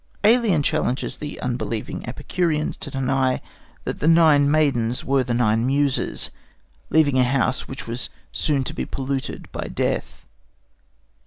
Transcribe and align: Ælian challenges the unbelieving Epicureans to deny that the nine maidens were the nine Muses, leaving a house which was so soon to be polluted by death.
Ælian 0.23 0.63
challenges 0.63 1.17
the 1.17 1.39
unbelieving 1.41 2.03
Epicureans 2.09 2.75
to 2.77 2.89
deny 2.89 3.39
that 3.83 3.99
the 3.99 4.07
nine 4.07 4.49
maidens 4.49 5.05
were 5.05 5.23
the 5.23 5.35
nine 5.35 5.63
Muses, 5.67 6.31
leaving 6.89 7.19
a 7.19 7.23
house 7.23 7.67
which 7.67 7.85
was 7.85 8.01
so 8.05 8.09
soon 8.31 8.63
to 8.63 8.73
be 8.73 8.83
polluted 8.87 9.47
by 9.51 9.67
death. 9.67 10.25